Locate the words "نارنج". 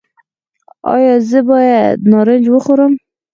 2.11-2.45